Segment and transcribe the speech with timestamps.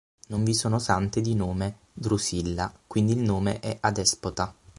[0.29, 4.51] Non vi sono sante di nome Drusilla, quindi il nome è adespota.